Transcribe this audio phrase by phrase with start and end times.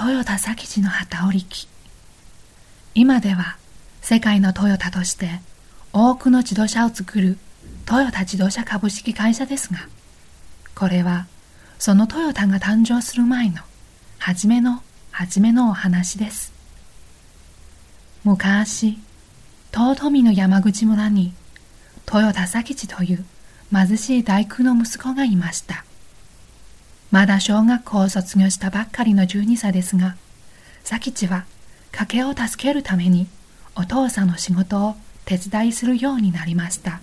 [0.00, 1.68] トヨタ佐吉の旗織機。
[2.94, 3.58] 今では
[4.00, 5.28] 世界のトヨタとして
[5.92, 7.36] 多くの自動車を作る
[7.84, 9.80] トヨタ自動車株式会社ですが
[10.74, 11.26] これは
[11.78, 13.56] そのトヨタが誕生する前の
[14.18, 16.54] 初めの初めのお話です。
[18.24, 18.96] 昔
[19.70, 21.34] 遠富の山口村に
[22.06, 23.24] トヨタ佐吉という
[23.70, 25.84] 貧しい大工の息子がいました。
[27.10, 30.16] まだ小学校を卒業したばっかりの12歳ですが、
[30.88, 31.44] 佐吉は
[31.92, 33.26] 家計を助けるために
[33.74, 34.94] お父さんの仕事を
[35.24, 37.00] 手伝いするようになりました。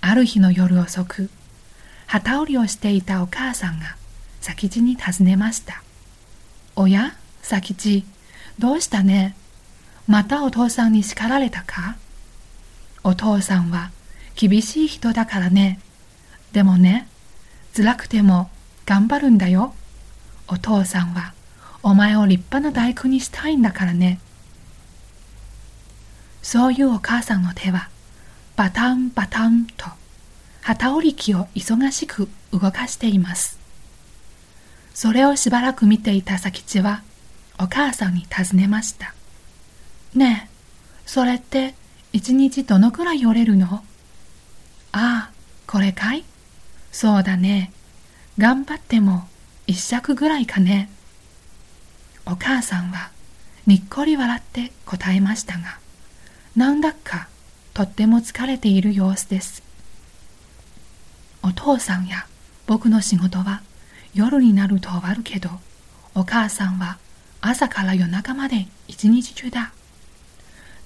[0.00, 1.30] ある日の夜遅く、
[2.06, 3.96] 旗織りをしていたお母さんが
[4.40, 5.82] 佐吉に尋ねました。
[6.76, 8.04] おや、佐吉、
[8.58, 9.34] どうしたね？
[10.06, 11.96] またお父さんに叱られたか？
[13.02, 13.90] お父さんは
[14.36, 15.80] 厳しい人だからね。
[16.52, 17.08] でもね、
[17.76, 18.50] 辛くても
[18.90, 19.72] 頑張るんだよ。
[20.48, 21.32] お父さんは
[21.80, 24.18] お前を立派な大工にしたいんだからね。
[26.42, 27.88] そういうお母さんの手は
[28.56, 29.86] バタンバタンと
[30.62, 33.60] 旗織り機を忙しく動かしています。
[34.92, 37.04] それをしばらく見ていた佐吉は
[37.60, 39.14] お母さんに尋ねました。
[40.16, 40.50] ねえ、
[41.06, 41.76] それって
[42.12, 43.84] 一日どのくらい折れるの？
[44.90, 45.30] ああ、
[45.68, 46.24] これかい？
[46.90, 47.70] そうだね。
[48.40, 49.28] 頑張っても
[49.66, 50.88] 一尺ぐらいかね。
[52.24, 53.10] お母さんは
[53.66, 55.78] にっこり笑って答えましたが、
[56.56, 57.28] なんだか
[57.74, 59.62] とっても疲れている様子です。
[61.42, 62.26] お父さんや
[62.66, 63.60] 僕の仕事は
[64.14, 65.50] 夜になると終わるけど、
[66.14, 66.96] お母さんは
[67.42, 69.74] 朝から夜中まで一日中だ。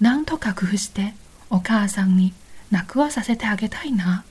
[0.00, 1.14] なんとか工夫して
[1.50, 2.34] お母さんに
[2.72, 4.24] 泣くをさせてあげたいな。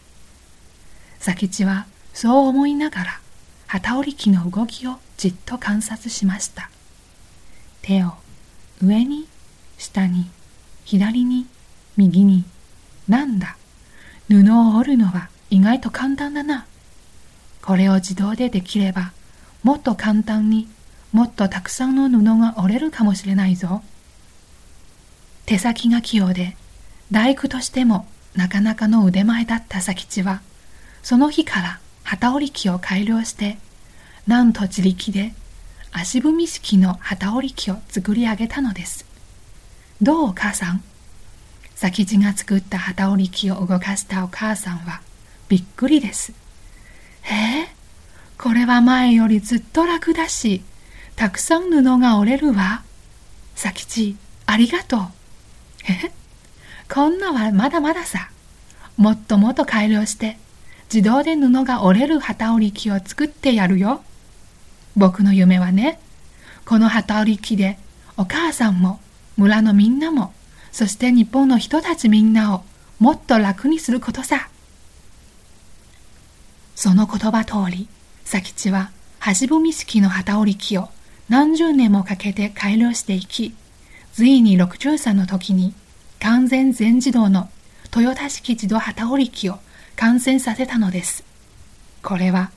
[1.24, 3.20] 佐吉はそう思いながら
[3.68, 6.70] 旗織り機の動きをじっと観察しました。
[7.82, 8.14] 手を
[8.82, 9.28] 上に
[9.78, 10.30] 下に
[10.86, 11.48] 左に
[11.98, 12.46] 右に
[13.08, 13.58] なんだ？
[14.30, 16.66] 布を織るのは意外と簡単だな。
[17.62, 19.12] これを自動でできれば
[19.64, 20.68] もっと簡単に
[21.12, 23.84] もっとたくさんの布が織れるかもしれないぞ。
[25.46, 26.56] 手先が器用で
[27.12, 30.42] 大工としてもなかなかの腕前だった佐吉は
[31.04, 33.58] その日から旗織り機を改良して、
[34.28, 35.34] なんと自力で
[35.92, 39.06] 足踏み式の旗織り機を作り上げたのです。
[40.02, 40.84] どうお母さん？
[41.76, 45.02] 先地が作った旗織り機を動かしたお母さんは
[45.50, 46.34] びっくりです。
[47.24, 47.68] へえ、
[48.38, 50.62] これは前よりずっと楽だし、
[51.16, 52.84] たくさん布が折れるわ。
[53.56, 55.02] 佐吉、ありがとう。
[55.90, 56.12] え
[56.92, 58.30] こんなはまだまださ。
[58.98, 60.38] もっともっと改良して
[60.94, 64.04] 自動で布が折れる旗織り機を作ってやるよ。
[64.96, 66.00] 僕の夢はね、
[66.66, 67.80] この旗織り機で
[68.16, 69.00] お母さんも
[69.36, 70.34] 村のみんなも、
[70.72, 72.64] そして日本の人たちみんなを
[73.00, 74.50] もっと楽にすることさ。
[76.76, 77.88] その言葉通り、
[78.30, 78.92] 佐吉は
[79.26, 80.90] 橋踏み式の旗織り機を
[81.28, 83.56] 何十年もかけて改良していき、
[84.14, 85.74] ついに60歳の時に
[86.20, 87.50] 完全全自動の
[87.96, 89.58] 豊田式自動旗織り機を
[89.96, 91.24] 感染させたのです。
[92.02, 92.52] これは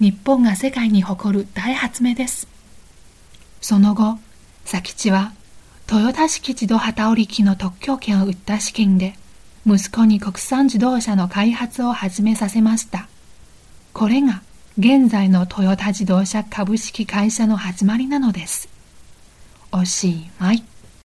[0.00, 2.48] 日本が世界に誇る大発明です。
[3.60, 4.18] その後、
[4.70, 5.32] 佐吉は
[5.90, 9.14] 豊田式自動旗織機の特許権を売った資金で
[9.66, 13.08] 息子に国産自動車の開発を始めさせました。
[13.92, 14.42] これが
[14.78, 18.68] 現在のトヨタ自動車株式会社の始まりなのです。
[19.72, 20.62] おしまい。